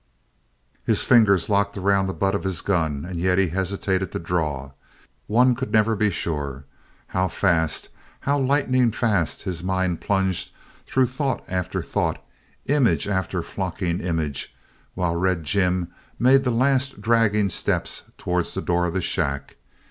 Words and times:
His 0.83 1.03
fingers 1.03 1.47
locked 1.47 1.77
around 1.77 2.07
the 2.07 2.13
butt 2.15 2.33
of 2.33 2.43
his 2.43 2.61
gun 2.61 3.05
and 3.07 3.19
yet 3.19 3.37
he 3.37 3.49
hesitated 3.49 4.11
to 4.13 4.17
draw. 4.17 4.71
One 5.27 5.53
could 5.53 5.71
never 5.71 5.95
be 5.95 6.09
sure. 6.09 6.63
How 7.09 7.27
fast, 7.27 7.89
how 8.21 8.39
lightning 8.39 8.89
fast 8.89 9.43
his 9.43 9.63
mind 9.63 10.01
plunged 10.01 10.53
through 10.87 11.05
thought 11.05 11.43
after 11.47 11.83
thought, 11.83 12.17
image 12.65 13.07
after 13.07 13.43
flocking 13.43 13.99
image, 13.99 14.55
while 14.95 15.15
Red 15.15 15.43
Jim 15.43 15.89
made 16.17 16.45
the 16.45 16.49
last 16.51 16.99
dragging 16.99 17.49
steps 17.49 18.01
towards 18.17 18.55
the 18.55 18.61
door 18.63 18.85
of 18.87 18.95
the 18.95 19.03
shack! 19.03 19.57